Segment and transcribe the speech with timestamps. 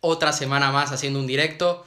[0.00, 1.84] otra semana más haciendo un directo.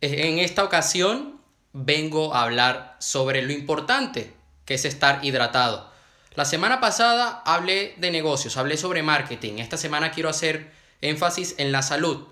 [0.00, 1.40] Eh, en esta ocasión
[1.72, 4.32] vengo a hablar sobre lo importante
[4.64, 5.92] que es estar hidratado.
[6.34, 9.58] La semana pasada hablé de negocios, hablé sobre marketing.
[9.58, 12.26] Esta semana quiero hacer énfasis en la salud.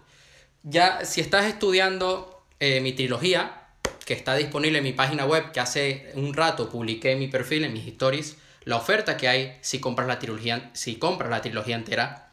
[0.65, 3.63] Ya si estás estudiando eh, mi trilogía,
[4.05, 7.65] que está disponible en mi página web, que hace un rato publiqué en mi perfil,
[7.65, 11.77] en mis stories, la oferta que hay si compras la trilogía, si compras la trilogía
[11.77, 12.31] entera,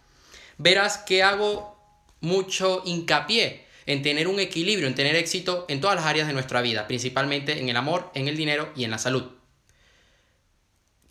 [0.57, 1.78] verás que hago
[2.21, 6.61] mucho hincapié en tener un equilibrio, en tener éxito en todas las áreas de nuestra
[6.61, 9.23] vida, principalmente en el amor, en el dinero y en la salud.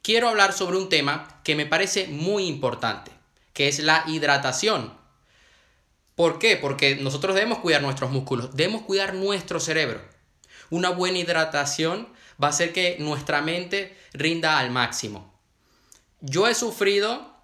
[0.03, 3.11] Quiero hablar sobre un tema que me parece muy importante,
[3.53, 4.97] que es la hidratación.
[6.15, 6.57] ¿Por qué?
[6.57, 10.01] Porque nosotros debemos cuidar nuestros músculos, debemos cuidar nuestro cerebro.
[10.71, 12.09] Una buena hidratación
[12.43, 15.35] va a hacer que nuestra mente rinda al máximo.
[16.21, 17.38] Yo he sufrido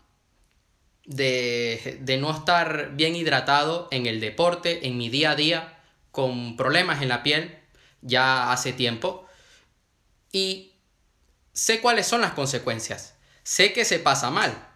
[1.04, 5.78] de, no estar bien hidratado en el deporte, en mi día a día,
[6.10, 7.58] con problemas en la piel
[8.02, 9.26] ya hace tiempo.
[10.32, 10.72] Y
[11.52, 13.14] sé cuáles son las consecuencias.
[13.42, 14.68] Sé que se pasa mal.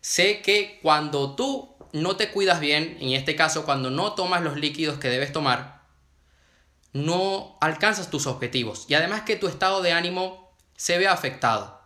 [0.00, 4.56] Sé que cuando tú no te cuidas bien, en este caso cuando no tomas los
[4.56, 5.82] líquidos que debes tomar,
[6.92, 8.86] no alcanzas tus objetivos.
[8.88, 11.80] Y además que tu estado de ánimo se ve afectado.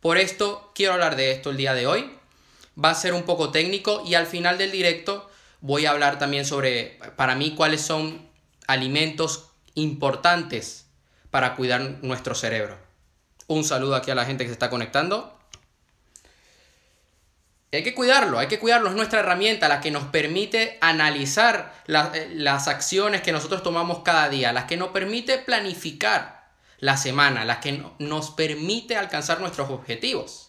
[0.00, 2.17] Por esto quiero hablar de esto el día de hoy
[2.82, 5.28] va a ser un poco técnico y al final del directo
[5.60, 8.28] voy a hablar también sobre, para mí, cuáles son
[8.66, 10.86] alimentos importantes
[11.30, 12.78] para cuidar nuestro cerebro.
[13.46, 15.38] Un saludo aquí a la gente que se está conectando.
[17.70, 22.30] Hay que cuidarlo, hay que cuidarlo, es nuestra herramienta, la que nos permite analizar eh,
[22.34, 26.48] las acciones que nosotros tomamos cada día, las que nos permite planificar
[26.78, 30.47] la semana, las que nos permite alcanzar nuestros objetivos.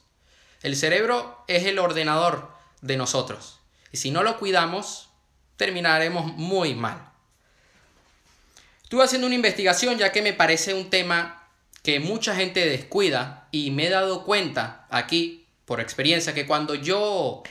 [0.61, 3.59] El cerebro es el ordenador de nosotros.
[3.91, 5.09] Y si no lo cuidamos,
[5.57, 7.09] terminaremos muy mal.
[8.83, 11.47] Estuve haciendo una investigación ya que me parece un tema
[11.83, 17.43] que mucha gente descuida y me he dado cuenta aquí, por experiencia, que cuando yo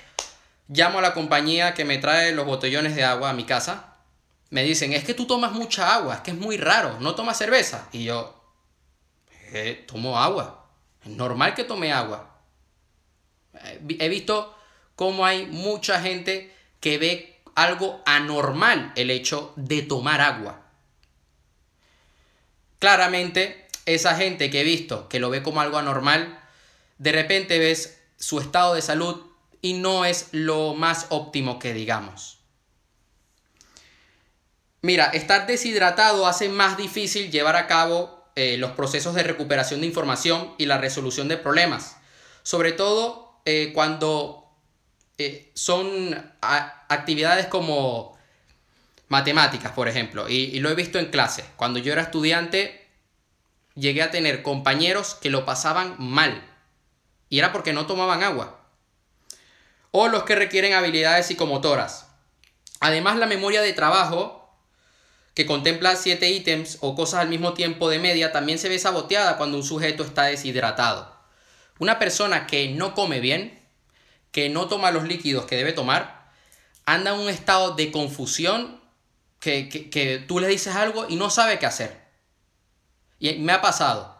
[0.68, 3.94] llamo a la compañía que me trae los botellones de agua a mi casa,
[4.50, 7.38] me dicen, es que tú tomas mucha agua, es que es muy raro, no tomas
[7.38, 7.88] cerveza.
[7.92, 8.42] Y yo,
[9.52, 10.66] eh, tomo agua,
[11.04, 12.37] es normal que tome agua.
[13.98, 14.56] He visto
[14.96, 20.62] cómo hay mucha gente que ve algo anormal el hecho de tomar agua.
[22.78, 26.40] Claramente, esa gente que he visto que lo ve como algo anormal,
[26.98, 29.22] de repente ves su estado de salud
[29.60, 32.38] y no es lo más óptimo que digamos.
[34.80, 39.88] Mira, estar deshidratado hace más difícil llevar a cabo eh, los procesos de recuperación de
[39.88, 41.96] información y la resolución de problemas,
[42.44, 44.46] sobre todo eh, cuando
[45.16, 48.18] eh, son actividades como
[49.08, 51.46] matemáticas, por ejemplo, y, lo he visto en clase.
[51.56, 52.86] Cuando yo era estudiante,
[53.74, 56.46] llegué a tener compañeros que lo pasaban mal,
[57.30, 58.60] y era porque no tomaban agua.
[59.92, 62.06] O los que requieren habilidades psicomotoras.
[62.80, 64.54] Además, la memoria de trabajo,
[65.32, 69.38] que contempla siete ítems o cosas al mismo tiempo de media, también se ve saboteada
[69.38, 71.17] cuando un sujeto está deshidratado.
[71.78, 73.58] Una persona que no come bien,
[74.32, 76.30] que no toma los líquidos que debe tomar,
[76.86, 78.80] anda en un estado de confusión
[79.40, 82.00] que, tú le dices algo y no sabe qué hacer.
[83.18, 84.16] Y me ha pasado.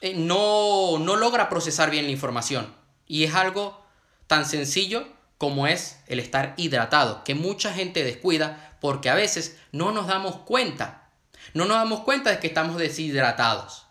[0.00, 2.74] Eh, no, no logra procesar bien la información.
[3.06, 3.84] Y es algo
[4.26, 5.06] tan sencillo
[5.38, 10.36] como es el estar hidratado, que mucha gente descuida porque a veces no nos damos
[10.36, 11.10] cuenta.
[11.54, 13.86] No nos damos cuenta de que estamos deshidratados.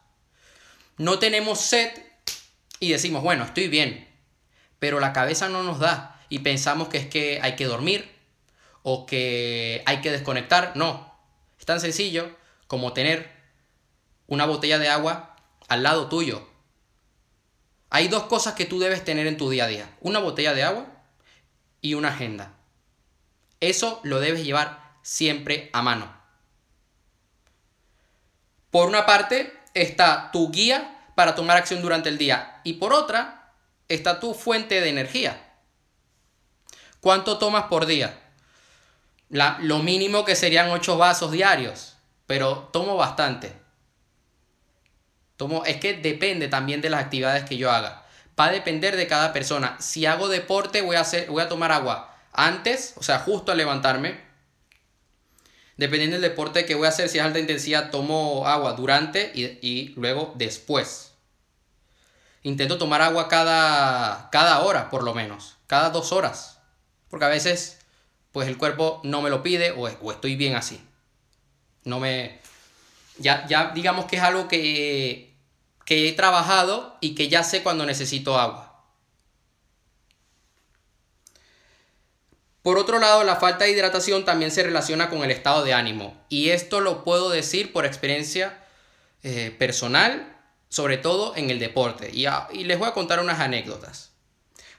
[0.97, 1.91] No tenemos sed
[2.81, 4.09] y decimos, bueno, estoy bien,
[4.79, 8.11] pero la cabeza no nos da y pensamos que es que hay que dormir
[8.81, 10.71] o que hay que desconectar.
[10.75, 11.15] No,
[11.59, 13.31] es tan sencillo como tener
[14.25, 15.35] una botella de agua
[15.67, 16.49] al lado tuyo.
[17.91, 20.63] Hay dos cosas que tú debes tener en tu día a día, una botella de
[20.63, 20.87] agua
[21.81, 22.55] y una agenda.
[23.59, 26.11] Eso lo debes llevar siempre a mano.
[28.71, 32.61] Por una parte está tu guía para tomar acción durante el día.
[32.63, 33.53] Y por otra,
[33.87, 35.39] está tu fuente de energía.
[36.99, 38.17] ¿Cuánto tomas por día?
[39.29, 41.95] lo mínimo que serían 8 vasos diarios,
[42.25, 43.53] pero tomo bastante.
[45.37, 48.03] Tomo, es que depende también de las actividades que yo haga.
[48.37, 49.77] Va a depender de cada persona.
[49.79, 53.59] Si hago deporte, voy a, hacer, voy a tomar agua antes, o sea, justo al
[53.59, 54.19] levantarme.
[55.77, 59.93] Dependiendo del deporte que voy a hacer, si es alta intensidad, tomo agua durante y
[59.95, 61.10] luego después.
[62.43, 66.59] Intento tomar agua cada, cada hora, por lo menos, cada dos horas.
[67.09, 67.79] Porque a veces
[68.31, 70.81] pues el cuerpo no me lo pide o, o estoy bien así.
[71.83, 72.39] No me...
[73.17, 75.35] Ya, ya digamos que es algo que,
[75.85, 78.71] que he trabajado y que ya sé cuando necesito agua.
[82.61, 86.15] Por otro lado, la falta de hidratación también se relaciona con el estado de ánimo.
[86.29, 88.63] Y esto lo puedo decir por experiencia
[89.23, 90.30] eh, personal,
[90.71, 92.09] sobre todo en el deporte.
[92.13, 94.11] Y, y les voy a contar unas anécdotas.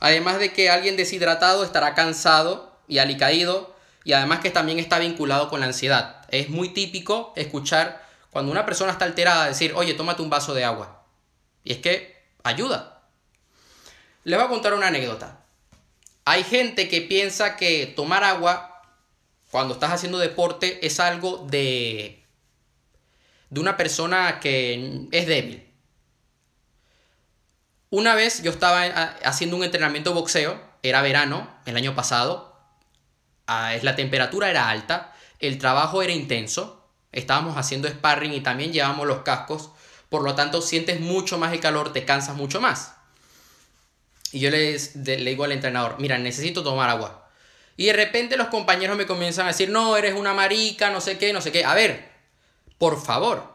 [0.00, 5.50] Además de que alguien deshidratado estará cansado y alicaído, y además que también está vinculado
[5.50, 6.24] con la ansiedad.
[6.30, 10.64] Es muy típico escuchar cuando una persona está alterada decir, oye, tómate un vaso de
[10.64, 11.04] agua.
[11.62, 13.02] Y es que ayuda.
[14.24, 15.44] Les voy a contar una anécdota.
[16.24, 18.82] Hay gente que piensa que tomar agua
[19.50, 22.24] cuando estás haciendo deporte es algo de,
[23.50, 25.71] de una persona que es débil.
[27.92, 28.84] Una vez yo estaba
[29.22, 32.58] haciendo un entrenamiento de boxeo, era verano, el año pasado,
[33.46, 39.06] ah, la temperatura era alta, el trabajo era intenso, estábamos haciendo sparring y también llevamos
[39.06, 39.72] los cascos,
[40.08, 42.94] por lo tanto sientes mucho más el calor, te cansas mucho más.
[44.32, 47.28] Y yo le, le digo al entrenador, mira, necesito tomar agua.
[47.76, 51.18] Y de repente los compañeros me comienzan a decir, no, eres una marica, no sé
[51.18, 51.66] qué, no sé qué.
[51.66, 52.10] A ver,
[52.78, 53.52] por favor.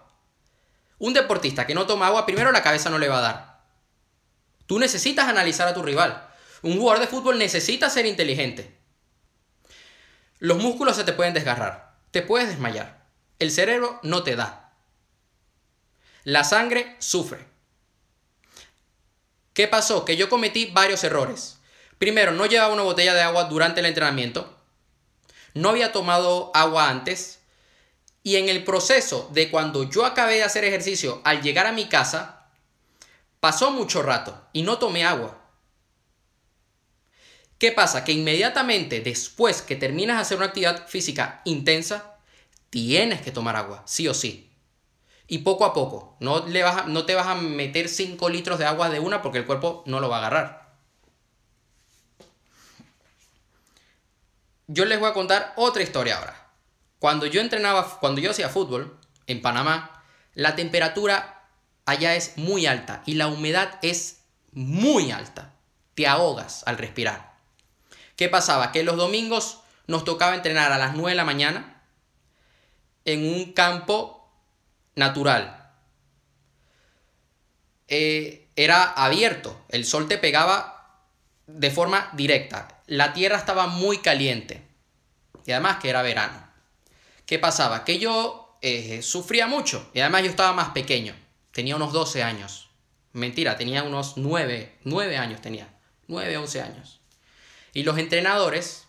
[1.00, 3.57] Un deportista que no toma agua, primero la cabeza no le va a dar.
[4.68, 6.30] Tú necesitas analizar a tu rival.
[6.62, 8.78] Un jugador de fútbol necesita ser inteligente.
[10.40, 11.96] Los músculos se te pueden desgarrar.
[12.12, 13.06] Te puedes desmayar.
[13.40, 14.74] El cerebro no te da.
[16.24, 17.46] La sangre sufre.
[19.54, 20.06] ¿Qué pasó?
[20.06, 21.58] Que yo cometí varios errores.
[21.98, 24.56] Primero, no llevaba una botella de agua durante el entrenamiento.
[25.54, 27.40] No había tomado agua antes.
[28.22, 31.88] Y en el proceso de cuando yo acabé de hacer ejercicio, al llegar a mi
[31.88, 32.37] casa,
[33.40, 35.44] pasó mucho rato y no tomé agua.
[37.58, 38.04] ¿Qué pasa?
[38.04, 42.18] Que inmediatamente después que terminas de hacer una actividad física intensa,
[42.70, 44.48] tienes que tomar agua, sí o sí
[45.28, 46.16] y poco a poco.
[46.20, 49.40] No, le vas no te vas a meter 5 litros de agua de una porque
[49.40, 50.68] el cuerpo no lo va a agarrar.
[54.68, 56.50] Yo les voy a contar otra historia ahora.
[57.00, 58.98] Cuando yo entrenaba, cuando yo hacía fútbol
[59.28, 60.04] en Panamá,
[60.34, 61.37] la temperatura
[61.88, 64.20] allá es muy alta y la humedad es
[64.52, 65.54] muy alta.
[65.96, 67.34] Te ahogas al respirar.
[68.16, 68.72] ¿Qué pasaba?
[68.72, 71.82] Que los domingos nos tocaba entrenar a las 9 de la mañana
[73.06, 74.30] en un campo
[74.96, 75.72] natural.
[77.88, 81.02] Eh, era abierto, el sol te pegaba
[81.46, 84.68] de forma directa, la tierra estaba muy caliente
[85.46, 86.46] y además que era verano.
[87.26, 87.86] ¿Qué pasaba?
[87.86, 91.16] Que yo eh, sufría mucho y además yo estaba más pequeño,
[91.58, 92.70] tenía unos 12 años.
[93.14, 95.68] Mentira, tenía unos 9, 9 años tenía,
[96.08, 97.00] 9, 11 años.
[97.74, 98.86] Y los entrenadores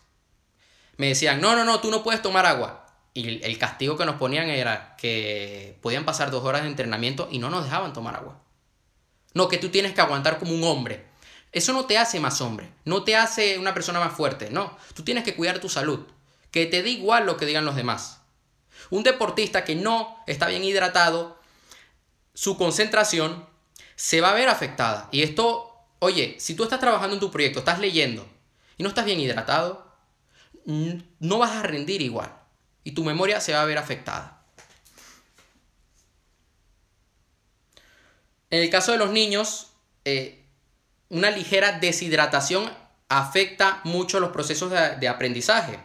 [0.95, 2.85] me decían, no, no, no, tú no puedes tomar agua.
[3.15, 7.39] Y el castigo que nos ponían era que podían pasar dos horas de entrenamiento y
[7.39, 8.39] no nos dejaban tomar agua.
[9.33, 11.07] No, que tú tienes que aguantar como un hombre.
[11.51, 14.77] Eso no te hace más hombre, no te hace una persona más fuerte, no.
[14.93, 16.05] Tú tienes que cuidar tu salud,
[16.51, 18.21] que te dé igual lo que digan los demás.
[18.91, 21.38] Un deportista que no está bien hidratado,
[22.33, 23.47] su concentración
[23.95, 25.09] se va a ver afectada.
[25.11, 28.27] Y esto, oye, si tú estás trabajando en tu proyecto, estás leyendo
[28.77, 29.89] y no estás bien hidratado,
[30.65, 32.39] no vas a rendir igual
[32.83, 34.41] y tu memoria se va a ver afectada.
[38.49, 39.67] En el caso de los niños,
[40.05, 40.43] eh,
[41.09, 42.71] una ligera deshidratación
[43.09, 45.79] afecta mucho los procesos de, aprendizaje.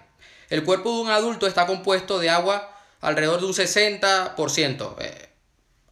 [0.49, 5.29] El cuerpo de un adulto está compuesto de agua alrededor de un 60%, eh,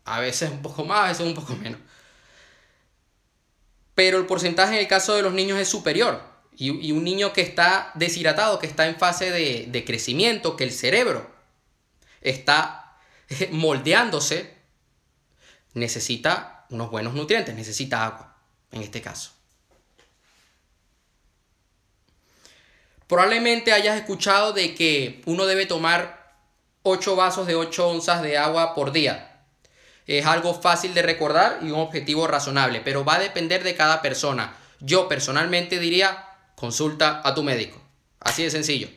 [0.05, 1.81] a veces un poco más, a veces un poco menos.
[3.95, 6.23] Pero el porcentaje en el caso de los niños es superior.
[6.55, 10.73] Y, un niño que está deshidratado, que está en fase de, de crecimiento, que el
[10.73, 11.31] cerebro
[12.21, 12.99] está
[13.51, 14.55] moldeándose,
[15.75, 18.37] necesita unos buenos nutrientes, necesita agua,
[18.71, 19.33] en este caso.
[23.07, 26.35] Probablemente hayas escuchado de que uno debe tomar
[26.83, 29.32] 8 vasos de 8 onzas de agua por día.
[30.07, 34.03] Es algo fácil de recordar y un objetivo razonable, pero va a depender de cada
[34.03, 34.57] persona.
[34.81, 37.81] Yo personalmente diría consulta a tu médico.
[38.21, 38.89] Así de sencillo.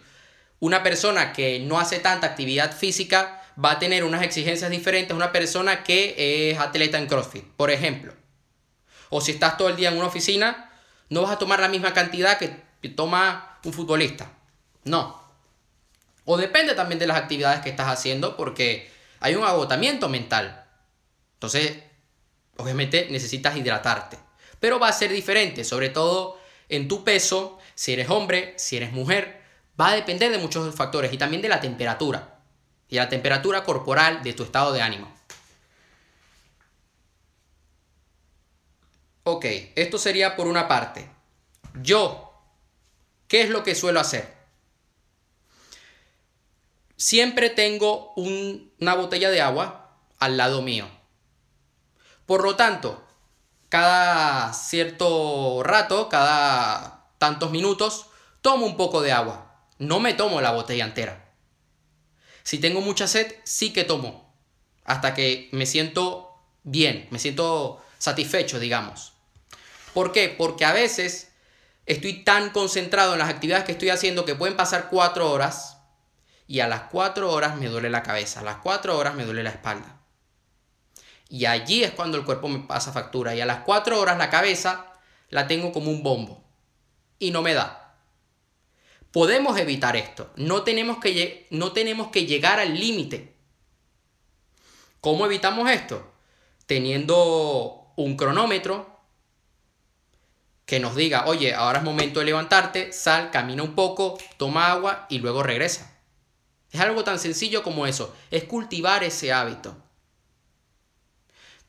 [0.59, 5.15] Una persona que no hace tanta actividad física va a tener unas exigencias diferentes a
[5.15, 8.13] una persona que es atleta en CrossFit, por ejemplo.
[9.09, 10.71] O si estás todo el día en una oficina,
[11.09, 14.31] no vas a tomar la misma cantidad que toma un futbolista.
[14.83, 15.23] No.
[16.25, 20.64] O depende también de las actividades que estás haciendo porque hay un agotamiento mental.
[21.35, 21.77] Entonces,
[22.57, 24.17] obviamente necesitas hidratarte.
[24.59, 26.39] Pero va a ser diferente, sobre todo
[26.69, 29.41] en tu peso, si eres hombre, si eres mujer,
[29.79, 32.39] va a depender de muchos factores y también de la temperatura
[32.89, 35.13] y la temperatura corporal de tu estado de ánimo.
[39.23, 41.09] Ok, esto sería por una parte.
[41.81, 42.31] Yo,
[43.27, 44.33] ¿qué es lo que suelo hacer?
[46.95, 50.87] Siempre tengo una botella de agua al lado mío.
[52.25, 53.05] Por lo tanto,
[53.69, 58.07] cada cierto rato, cada tantos minutos,
[58.41, 59.55] tomo un poco de agua.
[59.77, 61.33] No me tomo la botella entera.
[62.43, 64.33] Si tengo mucha sed, sí que tomo.
[64.83, 69.13] Hasta que me siento bien, me siento satisfecho, digamos.
[69.93, 70.33] ¿Por qué?
[70.37, 71.31] Porque a veces
[71.85, 75.77] estoy tan concentrado en las actividades que estoy haciendo que pueden pasar cuatro horas
[76.47, 79.43] y a las cuatro horas me duele la cabeza, a las cuatro horas me duele
[79.43, 80.01] la espalda.
[81.29, 83.35] Y allí es cuando el cuerpo me pasa factura.
[83.35, 84.93] Y a las 4 horas la cabeza
[85.29, 86.43] la tengo como un bombo.
[87.19, 87.95] Y no me da.
[89.11, 90.31] Podemos evitar esto.
[90.35, 93.35] No tenemos que, no tenemos que llegar al límite.
[95.01, 96.13] ¿Cómo evitamos esto?
[96.65, 98.95] Teniendo un cronómetro
[100.65, 105.05] que nos diga, oye, ahora es momento de levantarte, sal, camina un poco, toma agua
[105.09, 105.95] y luego regresa.
[106.71, 109.77] Es algo tan sencillo como eso, es cultivar ese hábito.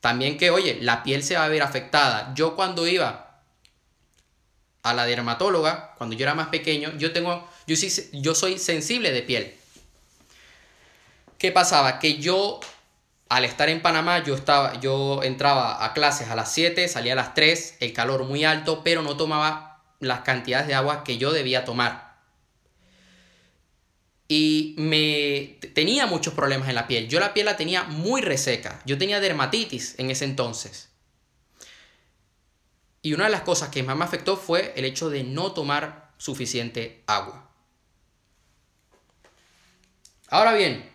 [0.01, 2.33] También que, oye, la piel se va a ver afectada.
[2.35, 3.41] Yo cuando iba
[4.83, 7.75] a la dermatóloga, cuando yo era más pequeño, yo tengo, yo,
[8.13, 9.53] yo soy sensible de piel.
[11.37, 11.99] ¿Qué pasaba?
[11.99, 12.59] Que yo,
[13.29, 17.17] al estar en Panamá, yo, estaba, yo entraba a clases a las 7, salía a
[17.17, 21.31] las 3, el calor muy alto, pero no tomaba las cantidades de agua que yo
[21.31, 22.06] debía tomar
[24.27, 27.07] y me tenía muchos problemas en la piel.
[27.07, 28.81] Yo la piel la tenía muy reseca.
[28.85, 30.89] Yo tenía dermatitis en ese entonces.
[33.01, 36.11] Y una de las cosas que más me afectó fue el hecho de no tomar
[36.17, 37.49] suficiente agua.
[40.29, 40.91] Ahora bien,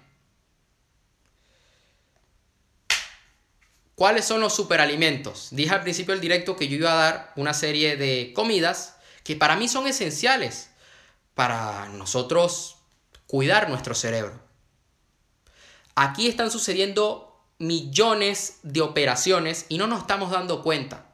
[3.95, 5.49] ¿cuáles son los superalimentos?
[5.53, 9.37] Dije al principio del directo que yo iba a dar una serie de comidas que
[9.37, 10.69] para mí son esenciales
[11.35, 12.82] para nosotros
[13.33, 14.39] cuidar nuestro cerebro.
[15.95, 21.07] Aquí están sucediendo millones de operaciones y no nos estamos dando cuenta.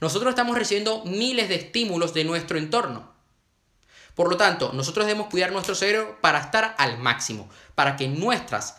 [0.00, 3.12] Nosotros estamos recibiendo miles de estímulos de nuestro entorno.
[4.14, 8.78] Por lo tanto, nosotros debemos cuidar nuestro cerebro para estar al máximo, para que nuestras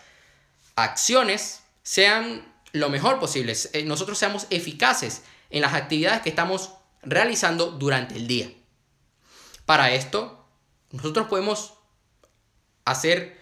[0.75, 6.72] acciones sean lo mejor posible, eh, nosotros seamos eficaces en las actividades que estamos
[7.03, 8.50] realizando durante el día.
[9.67, 10.48] Para esto,
[10.89, 11.75] nosotros podemos
[12.85, 13.37] hacer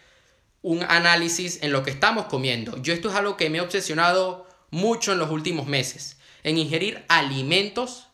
[0.61, 2.81] un análisis en lo que estamos comiendo.
[2.81, 7.05] Yo esto es algo que me he obsesionado mucho en los últimos meses, en ingerir
[7.09, 8.07] alimentos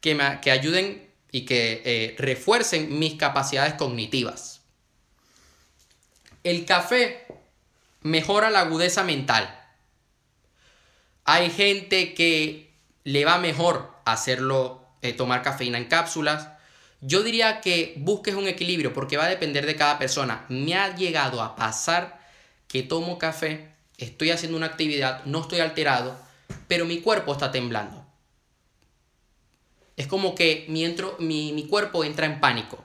[0.00, 4.60] que, me, que ayuden y que eh, refuercen mis capacidades cognitivas.
[6.44, 7.26] El café
[8.02, 9.58] mejora la agudeza mental.
[11.24, 16.48] Hay gente que le va mejor hacerlo, eh, tomar cafeína en cápsulas.
[17.04, 20.46] Yo diría que busques un equilibrio porque va a depender de cada persona.
[20.48, 22.20] Me ha llegado a pasar
[22.68, 26.16] que tomo café, estoy haciendo una actividad, no estoy alterado,
[26.68, 28.06] pero mi cuerpo está temblando.
[29.96, 32.82] Es como que mi, mi, cuerpo entra en pánico.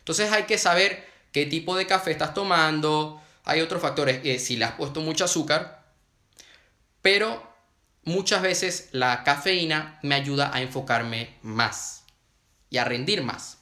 [0.00, 3.22] Entonces hay que saber qué tipo de café estás tomando.
[3.44, 5.82] Hay otros factores, eh, si le has puesto mucho azúcar.
[7.00, 7.42] Pero
[8.04, 11.97] muchas veces la cafeína me ayuda a enfocarme más
[12.70, 13.58] y a rendir más.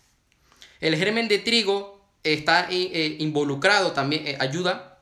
[0.80, 4.98] El germen de trigo está eh, eh, involucrado también, eh, ayuda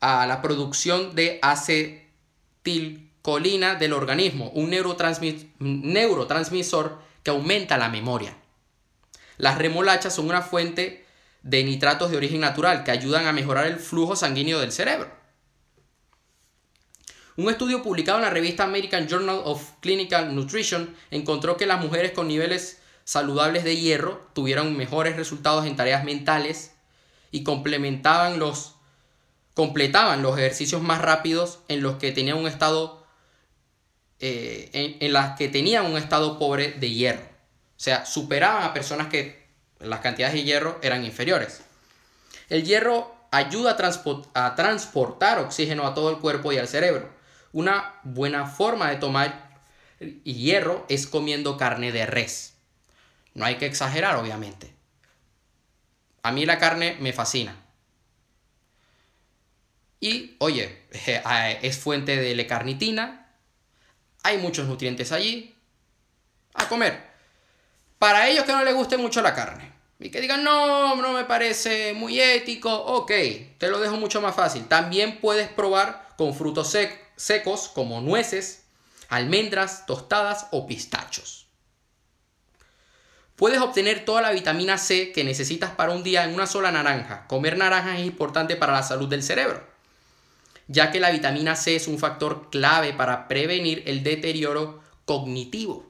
[0.00, 8.36] a la producción de acetilcolina del organismo, un neurotransmisor que aumenta la memoria.
[9.38, 11.04] Las remolachas son una fuente
[11.42, 15.14] de nitratos de origen natural que ayudan a mejorar el flujo sanguíneo del cerebro.
[17.36, 22.12] Un estudio publicado en la revista American Journal of Clinical Nutrition encontró que las mujeres
[22.12, 26.72] con niveles saludables de hierro tuvieron mejores resultados en tareas mentales
[27.30, 28.74] y complementaban los
[29.54, 33.06] completaban los ejercicios más rápidos en los que tenían un estado
[34.18, 37.22] eh, en, en, las que tenían un estado pobre de hierro.
[37.22, 39.46] O sea, superaban a personas que
[39.78, 41.62] las cantidades de hierro eran inferiores.
[42.50, 47.08] El hierro ayuda a, a transportar oxígeno a todo el cuerpo y al cerebro.
[47.52, 49.60] Una buena forma de tomar
[50.24, 52.55] hierro es comiendo carne de res.
[53.36, 54.72] No hay que exagerar, obviamente.
[56.22, 57.54] A mí la carne me fascina.
[60.00, 60.86] Y, oye,
[61.62, 63.30] es fuente de L-carnitina.
[64.22, 65.54] Hay muchos nutrientes allí.
[66.54, 66.98] A comer.
[67.98, 69.70] Para ellos que no les guste mucho la carne.
[70.00, 73.10] Y que digan, no, no me parece muy ético, ok,
[73.58, 74.66] te lo dejo mucho más fácil.
[74.66, 76.74] También puedes probar con frutos
[77.16, 78.64] secos como nueces,
[79.10, 81.45] almendras, tostadas o pistachos.
[83.36, 87.26] Puedes obtener toda la vitamina C que necesitas para un día en una sola naranja.
[87.28, 89.62] Comer naranjas es importante para la salud del cerebro,
[90.68, 95.84] ya que la vitamina C es un factor clave para prevenir el deterioro cognitivo.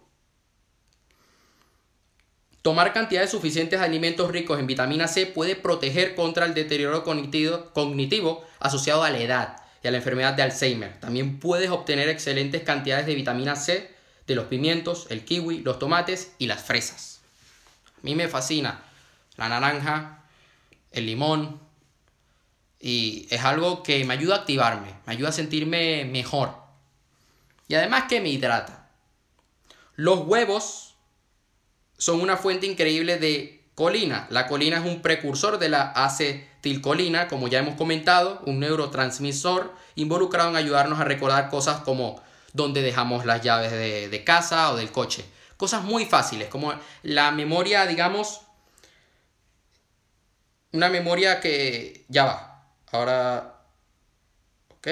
[2.63, 8.45] Tomar cantidades suficientes de alimentos ricos en vitamina C puede proteger contra el deterioro cognitivo,
[8.59, 10.99] asociado a la edad y a la enfermedad de Alzheimer.
[10.99, 13.95] También puedes obtener excelentes cantidades de vitamina C
[14.27, 17.16] de los pimientos, el kiwi, los tomates y las fresas.
[18.07, 18.85] Mí me fascina
[19.37, 20.23] la naranja,
[20.93, 21.61] el limón
[22.79, 26.55] y es algo que me ayuda a activarme, me ayuda a sentirme mejor
[27.67, 28.91] y además que me hidrata.
[29.97, 30.95] Los huevos
[31.99, 34.29] son una fuente increíble de colina.
[34.31, 40.51] La colina es un precursor de la acetilcolina, como ya hemos comentado, un neurotransmisor involucrado
[40.51, 42.23] en ayudarnos a recordar cosas como
[42.53, 45.25] dónde dejamos las llaves de, de casa o del coche.
[45.57, 48.43] Cosas muy fáciles, como la memoria, digamos,
[50.73, 52.69] una memoria que ya va.
[52.93, 53.61] Ahora,
[54.77, 54.89] ok.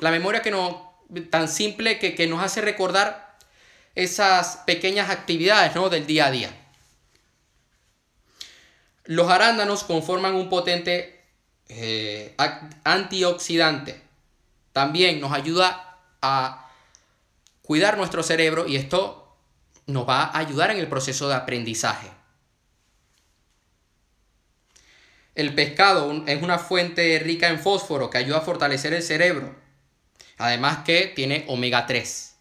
[0.00, 3.36] La memoria que no, tan simple que, que nos hace recordar
[3.94, 5.88] esas pequeñas actividades ¿no?
[5.88, 6.50] del día a día.
[9.04, 11.24] Los arándanos conforman un potente
[11.68, 12.36] eh,
[12.84, 14.00] antioxidante.
[14.72, 16.70] También nos ayuda a
[17.62, 19.25] cuidar nuestro cerebro y esto
[19.86, 22.10] nos va a ayudar en el proceso de aprendizaje.
[25.34, 29.54] El pescado es una fuente rica en fósforo que ayuda a fortalecer el cerebro.
[30.38, 32.34] Además que tiene omega 3.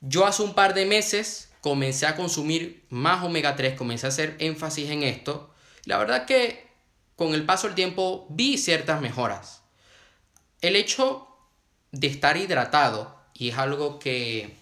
[0.00, 4.36] Yo hace un par de meses comencé a consumir más omega 3, comencé a hacer
[4.38, 5.52] énfasis en esto.
[5.86, 6.68] La verdad que
[7.16, 9.62] con el paso del tiempo vi ciertas mejoras.
[10.60, 11.26] El hecho
[11.90, 14.54] de estar hidratado, y es algo que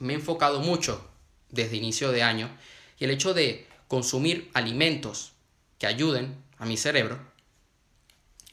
[0.00, 1.09] me he enfocado mucho
[1.50, 2.50] desde inicio de año,
[2.98, 5.32] y el hecho de consumir alimentos
[5.78, 7.18] que ayuden a mi cerebro,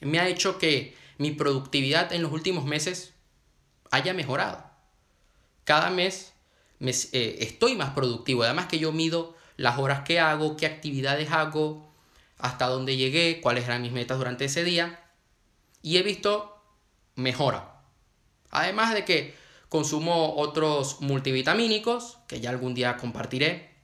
[0.01, 3.13] me ha hecho que mi productividad en los últimos meses
[3.91, 4.67] haya mejorado
[5.67, 6.31] cada mes
[6.79, 8.43] me, eh, estoy más productivo.
[8.43, 11.93] Además que yo mido las horas que hago, qué actividades hago,
[12.37, 15.03] hasta dónde llegué, cuáles eran mis metas durante ese día.
[15.81, 16.55] Y he visto
[17.15, 17.81] mejora.
[18.49, 19.35] Además de que
[19.69, 23.75] consumo otros multivitamínicos, que ya algún día compartiré,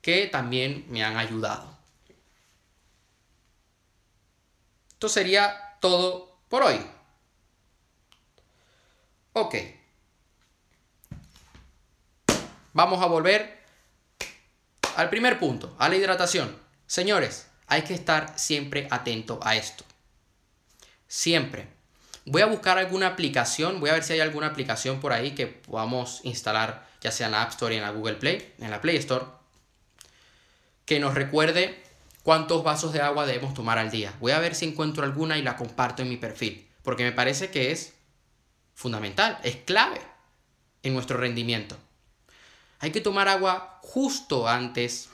[0.00, 1.76] que también me han ayudado.
[4.90, 6.80] Esto sería todo por hoy.
[9.32, 9.56] Ok.
[12.74, 13.64] vamos a volver
[14.96, 16.60] al primer punto, a la hidratación.
[16.86, 19.84] Señores, hay que estar siempre atento a esto.
[21.08, 21.73] Siempre.
[22.26, 25.46] Voy a buscar alguna aplicación, voy a ver si hay alguna aplicación por ahí que
[25.46, 28.80] podamos instalar, ya sea en la App Store y en la Google Play, en la
[28.80, 29.26] Play Store,
[30.86, 31.82] que nos recuerde
[32.22, 34.14] cuántos vasos de agua debemos tomar al día.
[34.20, 37.50] Voy a ver si encuentro alguna y la comparto en mi perfil, porque me parece
[37.50, 37.92] que es
[38.74, 40.00] fundamental, es clave
[40.82, 41.76] en nuestro rendimiento.
[42.80, 45.10] Hay que tomar agua justo antes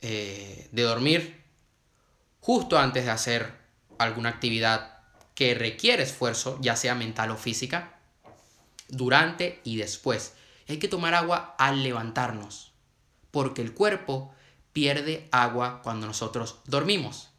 [0.00, 1.42] eh, de dormir,
[2.40, 3.52] justo antes de hacer
[3.98, 4.91] alguna actividad
[5.54, 7.98] requiere esfuerzo, ya sea mental o física,
[8.88, 10.34] durante y después.
[10.68, 12.72] Hay que tomar agua al levantarnos,
[13.30, 14.34] porque el cuerpo
[14.72, 17.30] pierde agua cuando nosotros dormimos.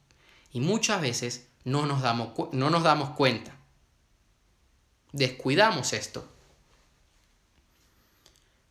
[0.52, 3.56] Y muchas veces no nos damos, no nos damos cuenta.
[5.12, 6.28] Descuidamos esto.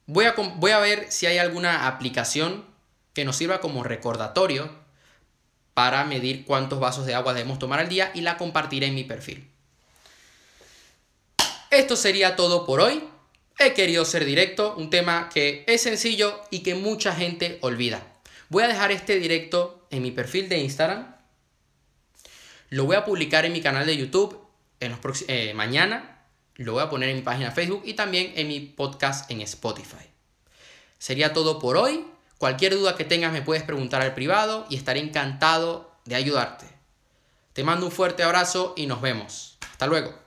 [0.06, 2.66] Voy a, ver si hay alguna aplicación
[3.14, 4.81] que nos sirva como recordatorio
[5.74, 9.04] para medir cuántos vasos de agua debemos tomar al día y la compartiré en mi
[9.04, 9.48] perfil.
[11.70, 13.02] Esto sería todo por hoy.
[13.58, 18.02] He querido ser directo, un tema que es sencillo y que mucha gente olvida.
[18.48, 21.14] Voy a dejar este directo en mi perfil de Instagram.
[22.70, 24.38] Lo voy a publicar en mi canal de YouTube
[24.80, 26.12] en los eh, mañana
[26.56, 30.04] lo voy a poner en mi página Facebook y también en mi podcast en Spotify.
[30.98, 32.04] Sería todo por hoy.
[32.42, 36.66] Cualquier duda que tengas me puedes preguntar al privado y estaré encantado de ayudarte.
[37.52, 39.58] Te mando un fuerte abrazo y nos vemos.
[39.70, 40.21] Hasta luego.